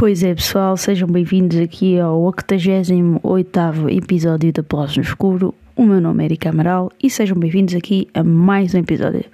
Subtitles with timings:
[0.00, 5.54] Pois é, pessoal, sejam bem-vindos aqui ao 88 episódio da Pós no Escuro.
[5.76, 9.26] O meu nome é Erika Amaral e sejam bem-vindos aqui a mais um episódio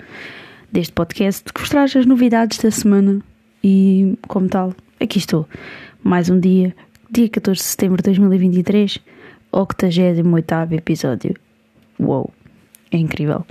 [0.72, 3.22] deste podcast que vos traz as novidades da semana.
[3.62, 5.46] E, como tal, aqui estou,
[6.02, 6.74] mais um dia,
[7.10, 8.98] dia 14 de setembro de 2023,
[9.52, 11.34] 88 episódio.
[11.98, 12.32] Uou,
[12.90, 13.44] é incrível.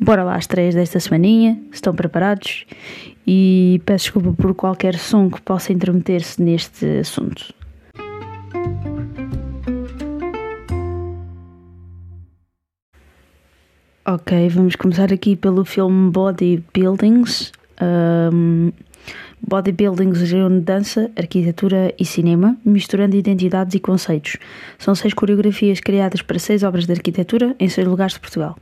[0.00, 2.64] Bora lá às três desta semaninha, estão preparados?
[3.26, 7.52] E peço desculpa por qualquer som que possa intermeter-se neste assunto.
[14.06, 17.52] Ok, vamos começar aqui pelo filme Bodybuildings.
[17.82, 18.72] Um,
[19.48, 24.36] Bodybuildings reúne dança, arquitetura e cinema, misturando identidades e conceitos.
[24.78, 28.58] São seis coreografias criadas para seis obras de arquitetura em seis lugares de Portugal.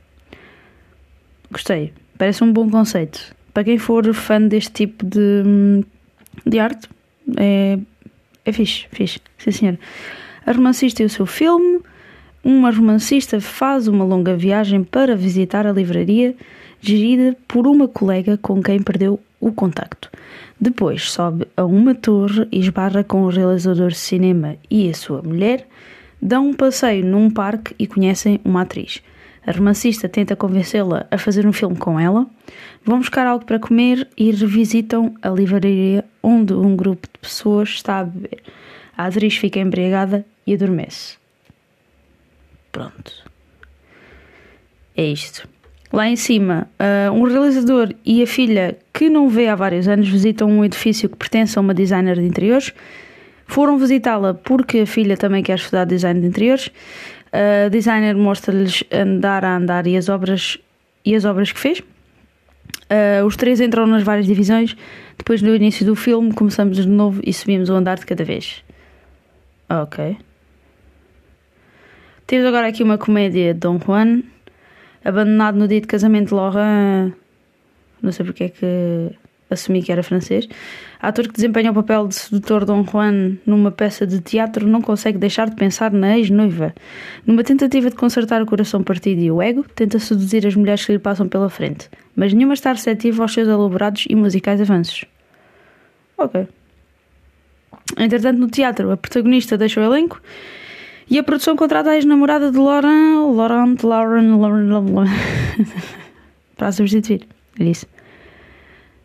[1.51, 1.93] Gostei.
[2.17, 3.35] Parece um bom conceito.
[3.53, 5.83] Para quem for fã deste tipo de,
[6.45, 6.87] de arte,
[7.35, 7.77] é,
[8.45, 9.19] é fixe, fixe.
[9.37, 9.79] Sim, senhor.
[10.45, 11.81] A romancista e o seu filme.
[12.43, 16.33] Uma romancista faz uma longa viagem para visitar a livraria
[16.81, 20.09] gerida por uma colega com quem perdeu o contacto.
[20.59, 25.21] Depois sobe a uma torre e esbarra com o realizador de cinema e a sua
[25.21, 25.67] mulher,
[26.21, 29.01] dão um passeio num parque e conhecem uma atriz.
[29.45, 32.27] A romancista tenta convencê-la a fazer um filme com ela.
[32.83, 37.99] Vão buscar algo para comer e revisitam a livraria onde um grupo de pessoas está
[37.99, 38.43] a beber.
[38.97, 41.17] A atriz fica embriagada e adormece.
[42.73, 43.23] Pronto.
[44.97, 45.47] É isto.
[45.91, 50.07] Lá em cima, uh, um realizador e a filha, que não vê há vários anos,
[50.09, 52.73] visitam um edifício que pertence a uma designer de interiores.
[53.45, 56.69] Foram visitá-la porque a filha também quer estudar design de interiores.
[57.31, 60.57] A designer mostra-lhes andar a andar e as obras,
[61.05, 61.79] e as obras que fez.
[61.79, 64.75] Uh, os três entram nas várias divisões.
[65.17, 68.63] Depois, no início do filme, começamos de novo e subimos o andar de cada vez.
[69.69, 70.17] Ok.
[72.25, 74.21] Temos agora aqui uma comédia Don Juan,
[75.07, 77.13] abandonado no dia de casamento de Laurent.
[78.01, 79.11] Não sei porque é que
[79.49, 80.47] assumi que era francês.
[81.01, 85.17] Ator que desempenha o papel de sedutor Dom Juan numa peça de teatro não consegue
[85.17, 86.73] deixar de pensar na ex-noiva.
[87.25, 90.91] Numa tentativa de consertar o coração partido e o ego, tenta seduzir as mulheres que
[90.91, 95.05] lhe passam pela frente, mas nenhuma está receptiva aos seus elaborados e musicais avanços.
[96.17, 96.47] Ok.
[97.97, 100.21] Entretanto, no teatro, a protagonista deixa o elenco
[101.09, 105.09] e a produção contrata a ex-namorada de Laurent, Laurent, Laurent, Laurent, Laurent,
[106.57, 107.25] para a substituir.
[107.59, 107.85] É isso.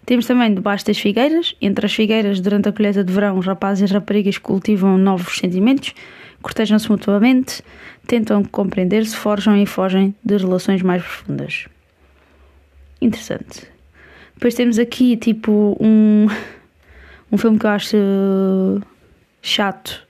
[0.05, 1.55] Temos também debaixo das figueiras.
[1.61, 5.95] Entre as figueiras, durante a colheita de verão, os rapazes e raparigas cultivam novos sentimentos,
[6.43, 7.63] cortejam-se mutuamente,
[8.07, 11.67] tentam compreender-se, forjam e fogem de relações mais profundas.
[13.01, 13.69] Interessante.
[14.35, 16.27] Depois temos aqui, tipo, um,
[17.31, 17.97] um filme que eu acho
[19.41, 20.05] chato,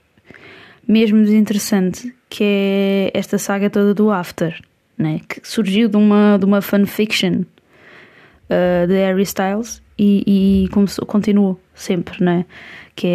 [0.87, 4.59] mesmo desinteressante, que é esta saga toda do After,
[4.97, 5.21] né?
[5.27, 11.59] que surgiu de uma, de uma fanfiction uh, de Harry Styles e, e começou, continuou
[11.73, 12.45] sempre, né?
[12.95, 13.07] Que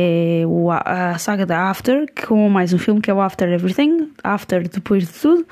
[0.43, 4.11] é o, a saga da After, com mais um filme que é o After Everything,
[4.25, 5.47] After depois de tudo,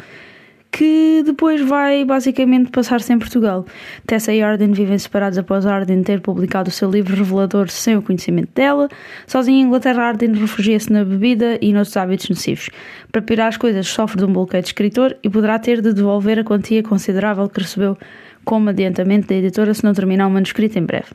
[0.77, 3.65] que depois vai basicamente passar-se em Portugal.
[4.07, 8.03] Tessa e Arden vivem separados após Arden ter publicado o seu livro revelador sem o
[8.03, 8.87] conhecimento dela.
[9.27, 12.69] Sozinha em Inglaterra, Arden refugia-se na bebida e nos hábitos nocivos.
[13.11, 16.41] Para piorar as coisas, sofre de um bloqueio de escritor e poderá ter de devolver
[16.41, 17.97] a quantia considerável que recebeu
[18.45, 21.09] como adiantamento da editora se não terminar o manuscrito em breve.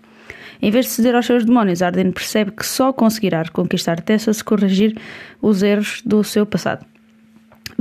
[0.59, 4.43] Em vez de ceder aos seus demónios, Arden percebe que só conseguirá conquistar Tessa se
[4.43, 4.97] corrigir
[5.39, 6.90] os erros do seu passado.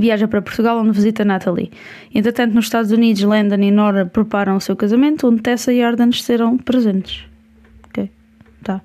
[0.01, 1.71] Viaja para Portugal, onde visita Natalie.
[2.13, 6.11] Entretanto, nos Estados Unidos, Landon e Nora preparam o seu casamento, onde Tessa e Arden
[6.11, 7.23] serão presentes.
[7.87, 8.09] Ok,
[8.63, 8.81] tá.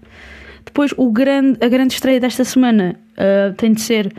[0.62, 4.12] Depois, o grande, a grande estreia desta semana uh, tem de ser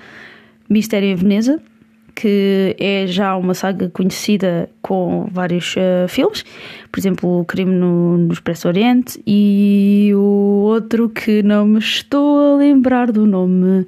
[0.67, 1.61] Mistério em Veneza
[2.19, 6.43] que é já uma saga conhecida com vários uh, filmes,
[6.91, 12.55] por exemplo, O Crime no, no Expresso Oriente e o outro que não me estou
[12.55, 13.85] a lembrar do nome.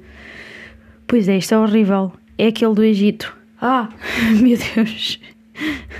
[1.08, 2.12] Pois é, isto é horrível.
[2.40, 3.36] É aquele do Egito.
[3.60, 3.90] Ah,
[4.40, 5.20] meu Deus.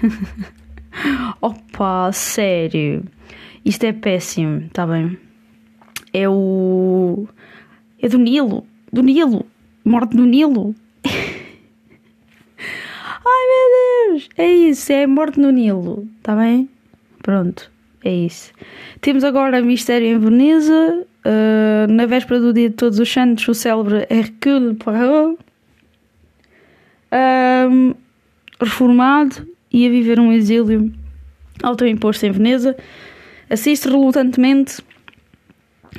[1.39, 3.05] Opa, sério.
[3.63, 5.19] Isto é péssimo, tá bem?
[6.15, 7.29] É o.
[8.01, 8.67] É do Nilo.
[8.91, 9.45] Do Nilo.
[9.85, 10.75] Morte no Nilo.
[13.27, 14.29] Ai meu Deus!
[14.39, 16.71] É isso, é morte no Nilo, está bem?
[17.23, 17.71] Pronto,
[18.03, 18.51] é isso.
[19.03, 23.53] Temos agora Mistério em Veneza uh, na véspera do dia de Todos os Santos, o
[23.55, 25.39] célebre Hercule Poirot,
[27.13, 27.95] um,
[28.61, 30.93] reformado, ia viver um exílio
[31.63, 32.77] autoimposto em Veneza,
[33.49, 34.83] assiste relutantemente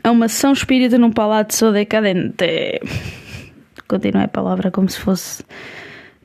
[0.03, 2.79] a uma sessão espírita num palazzo decadente.
[3.87, 5.43] Continua a palavra como se fosse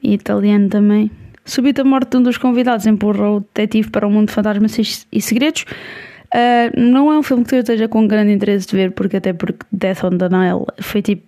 [0.02, 1.10] italiano também.
[1.44, 4.34] Subita a morte de um dos convidados empurra o detetive para o um mundo de
[4.34, 5.64] fantasmas e segredos.
[6.26, 9.32] Uh, não é um filme que eu esteja com grande interesse de ver, porque até
[9.32, 11.22] porque Death on the Nile foi tipo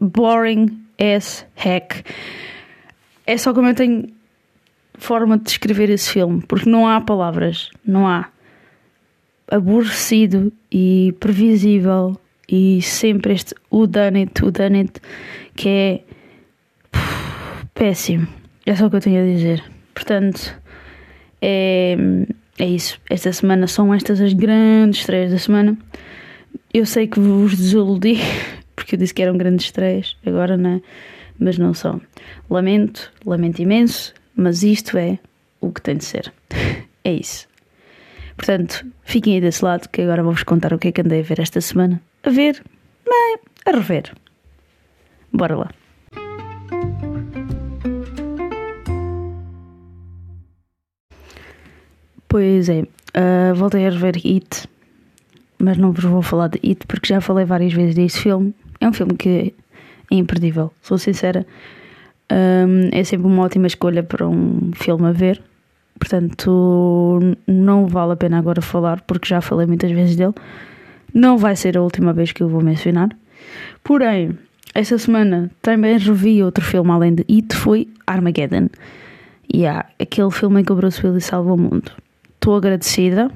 [0.00, 2.04] boring as heck.
[3.26, 4.12] É só como eu tenho
[4.94, 8.28] forma de descrever esse filme, porque não há palavras, não há.
[9.50, 12.18] Aborrecido e previsível
[12.48, 15.00] e sempre este o it, o it,
[15.54, 16.00] que é
[17.74, 18.26] péssimo.
[18.64, 19.62] É só o que eu tenho a dizer.
[19.94, 20.58] Portanto,
[21.40, 21.96] é,
[22.58, 22.98] é isso.
[23.10, 25.76] Esta semana são estas as grandes estreias da semana.
[26.72, 28.18] Eu sei que vos desiludi,
[28.74, 30.80] porque eu disse que eram grandes estreias, agora não é,
[31.44, 32.00] mas não são.
[32.48, 35.18] Lamento, lamento imenso, mas isto é
[35.60, 36.32] o que tem de ser.
[37.06, 37.46] É isso.
[38.34, 41.22] Portanto, fiquem aí desse lado que agora vou-vos contar o que é que andei a
[41.22, 42.00] ver esta semana.
[42.22, 42.64] A ver,
[43.04, 44.14] bem, a rever.
[45.30, 45.70] Bora lá.
[52.26, 54.66] Pois é, uh, voltei a rever It,
[55.58, 58.54] mas não vos vou falar de It porque já falei várias vezes deste filme.
[58.80, 59.52] É um filme que
[60.18, 61.46] imperdível, sou sincera.
[62.30, 65.42] Um, é sempre uma ótima escolha para um filme a ver.
[65.98, 70.34] Portanto, não vale a pena agora falar porque já falei muitas vezes dele.
[71.12, 73.10] Não vai ser a última vez que eu vou mencionar.
[73.84, 74.36] Porém,
[74.74, 78.68] esta semana também revi outro filme além de It, foi Armageddon.
[79.52, 81.92] E yeah, aquele filme em que o Bruce Willis salva o mundo
[82.44, 83.30] estou agradecida.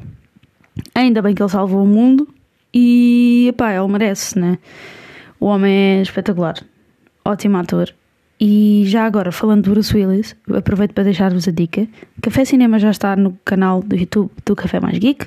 [0.95, 2.29] Ainda bem que ele salvou o mundo
[2.73, 4.59] e pá, ele merece, né?
[5.41, 6.55] O homem é espetacular,
[7.25, 7.95] ótimo ator.
[8.41, 11.87] E já agora, falando de Bruce Willis, aproveito para deixar-vos a dica:
[12.23, 15.27] Café Cinema já está no canal do YouTube do Café Mais Geek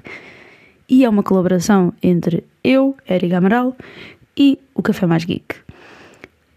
[0.90, 3.76] e é uma colaboração entre eu, Eric Amaral,
[4.38, 5.56] e o Café Mais Geek.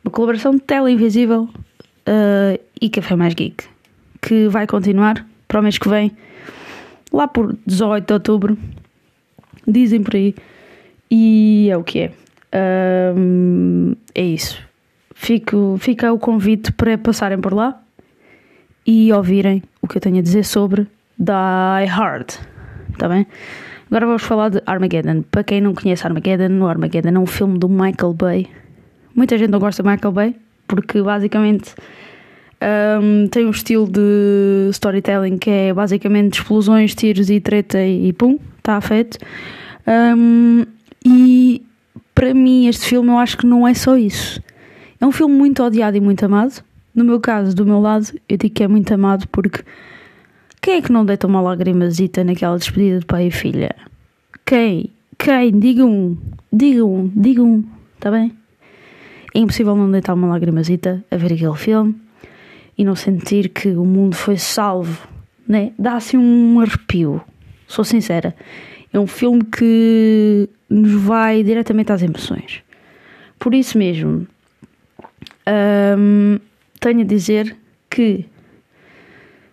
[0.04, 3.74] Uma colaboração de Tela Invisível uh, e Café Mais Geek
[4.24, 6.10] que vai continuar para o mês que vem
[7.12, 8.58] lá por 18 de outubro,
[9.68, 10.34] dizem por aí,
[11.10, 12.12] e é o que é.
[12.54, 14.62] Um, é isso.
[15.14, 17.80] Fico, fica o convite para passarem por lá
[18.86, 20.86] e ouvirem o que eu tenho a dizer sobre
[21.18, 22.30] Die Hard.
[22.92, 23.26] Está bem?
[23.86, 25.22] Agora vamos falar de Armageddon.
[25.30, 28.46] Para quem não conhece Armageddon, o Armageddon é um filme do Michael Bay.
[29.14, 30.36] Muita gente não gosta de Michael Bay
[30.66, 31.74] porque basicamente
[33.00, 38.38] um, tem um estilo de storytelling que é basicamente explosões, tiros e treta e, pum,
[38.58, 39.18] está feito.
[39.86, 40.64] Um,
[41.04, 41.62] e
[42.14, 44.40] para mim, este filme eu acho que não é só isso.
[45.00, 46.62] É um filme muito odiado e muito amado.
[46.94, 49.64] No meu caso, do meu lado, eu digo que é muito amado porque
[50.62, 53.74] quem é que não deita uma lagrimazita naquela despedida de pai e filha?
[54.46, 54.90] Quem?
[55.18, 55.58] Quem?
[55.58, 56.16] Diga um,
[56.52, 57.64] diga um, diga um,
[57.96, 58.32] está bem?
[59.34, 61.96] É impossível não deitar uma lagrimazita a ver aquele filme
[62.78, 65.06] e não sentir que o mundo foi salvo,
[65.46, 65.72] né?
[65.78, 67.20] Dá assim um arrepio.
[67.66, 68.34] Sou sincera.
[68.92, 72.62] É um filme que nos vai diretamente às emoções.
[73.38, 74.26] Por isso mesmo,
[75.98, 76.38] hum,
[76.80, 77.56] tenho a dizer
[77.90, 78.24] que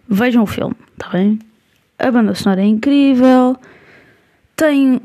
[0.07, 1.39] vejam o filme, está bem?
[1.99, 3.55] A banda sonora é incrível,
[4.55, 4.99] tem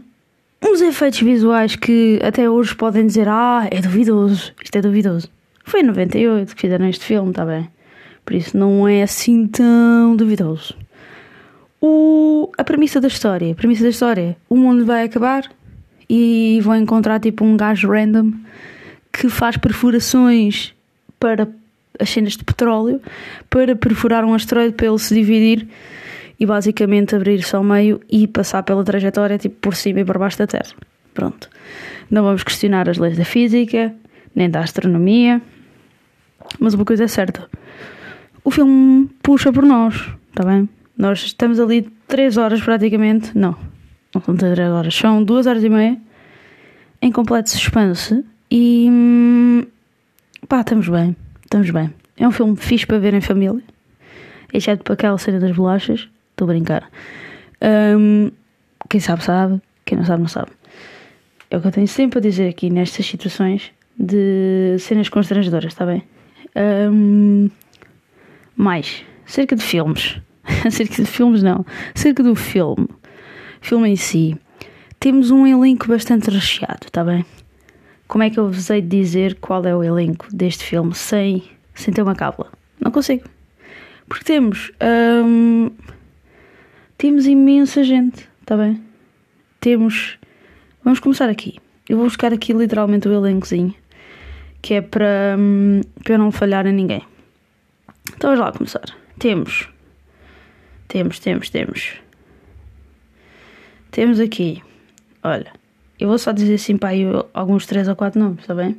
[0.63, 5.29] uns efeitos visuais que até hoje podem dizer: Ah, é duvidoso, isto é duvidoso.
[5.65, 7.69] Foi em 98 que fizeram este filme, está bem?
[8.25, 10.75] Por isso não é assim tão duvidoso.
[11.81, 13.53] O, a premissa da história.
[13.53, 14.37] A premissa da história.
[14.49, 15.49] O mundo vai acabar
[16.09, 18.33] e vão encontrar tipo um gajo random
[19.13, 20.75] que faz perfurações
[21.19, 21.49] para
[21.99, 23.01] as cenas de petróleo
[23.49, 25.67] para perfurar um asteroide para ele se dividir
[26.39, 30.39] e basicamente abrir-se ao meio e passar pela trajetória tipo por cima e por baixo
[30.39, 30.75] da Terra.
[31.15, 31.49] Pronto.
[32.11, 33.95] Não vamos questionar as leis da física,
[34.35, 35.41] nem da astronomia,
[36.61, 37.49] mas uma coisa é certa
[38.47, 39.97] o filme puxa por nós,
[40.29, 40.69] está bem?
[40.97, 43.57] Nós estamos ali três horas praticamente, não,
[44.15, 45.99] não são três horas, são duas horas e meia
[47.03, 49.63] em completo suspense e hum,
[50.49, 51.93] pá, estamos bem, estamos bem.
[52.17, 53.63] É um filme fixe para ver em família,
[54.53, 56.91] exceto para aquela cena das bolachas, estou a brincar.
[57.63, 58.31] Um,
[58.89, 60.51] quem sabe, sabe, quem não sabe, não sabe.
[61.51, 65.87] É o que eu tenho sempre a dizer aqui nestas situações de cenas constrangedoras, está
[65.87, 66.03] bem?
[66.57, 67.51] Um,
[68.57, 70.21] mais, cerca de filmes.
[70.71, 71.65] cerca de filmes não.
[71.95, 72.89] Cerca do filme.
[73.67, 74.37] Filme em si.
[75.01, 77.27] temos um elenco bastante recheado, está bem?
[78.07, 81.43] Como é que eu vos hei de dizer qual é o elenco deste filme sem,
[81.75, 82.53] sem ter uma cábula?
[82.79, 83.25] Não consigo.
[84.07, 84.71] Porque temos.
[84.81, 85.73] Hum,
[86.97, 88.81] temos imensa gente, está bem?
[89.59, 90.17] Temos.
[90.85, 91.59] Vamos começar aqui.
[91.89, 93.75] Eu vou buscar aqui literalmente o elencozinho,
[94.63, 97.03] que é para, hum, para não falhar a ninguém.
[98.17, 98.97] Então vamos lá começar.
[99.19, 99.69] Temos.
[100.87, 102.06] Temos, temos, temos.
[103.97, 104.63] Temos aqui.
[105.23, 105.51] Olha,
[105.99, 108.77] eu vou só dizer assim para aí alguns 3 ou 4 nomes, está bem?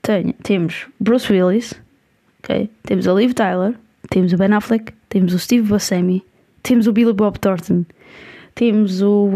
[0.00, 1.74] Tenho, temos Bruce Willis,
[2.38, 2.70] ok?
[2.84, 3.74] Temos a Liv Tyler,
[4.08, 6.24] temos o Ben Affleck, temos o Steve Buscemi,
[6.62, 7.84] temos o Billy Bob Thornton,
[8.54, 9.28] temos o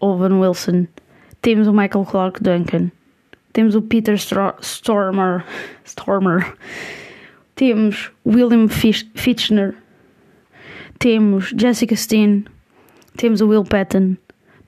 [0.00, 0.86] Owen Wilson,
[1.42, 2.90] temos o Michael Clark Duncan,
[3.52, 4.14] temos o Peter
[4.62, 5.44] Stormer,
[5.84, 6.56] Stormer,
[7.54, 9.74] temos William Fitchner,
[10.98, 12.46] temos Jessica Steen,
[13.14, 14.16] temos o Will Patton,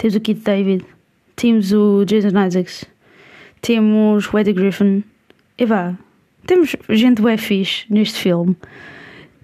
[0.00, 0.82] temos o Keith David,
[1.36, 2.86] temos o Jason Isaacs,
[3.60, 5.04] temos o Eddie Griffin,
[5.58, 5.94] e vá,
[6.46, 8.56] temos gente bem fixe neste filme.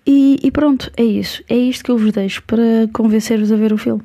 [0.07, 1.45] E, e, pronto, é isso.
[1.47, 4.03] É isto que eu vos deixo para convencer-vos a ver o filme.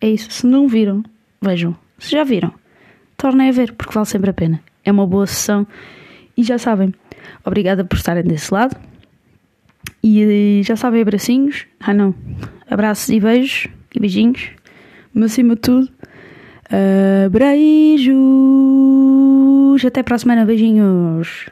[0.00, 0.32] É isso.
[0.32, 1.04] Se não viram,
[1.40, 1.76] vejam.
[1.96, 2.52] Se já viram,
[3.16, 4.60] tornem a ver, porque vale sempre a pena.
[4.84, 5.64] É uma boa sessão.
[6.36, 6.92] E já sabem,
[7.44, 8.76] obrigada por estarem desse lado.
[10.02, 11.66] E já sabem, abracinhos.
[11.78, 12.12] Ah, não.
[12.68, 14.50] Abraços e beijos e beijinhos.
[15.14, 15.88] Mas acima de tudo,
[16.66, 18.14] uh, beijos.
[19.84, 20.44] Até para a semana.
[20.44, 21.46] Beijinhos.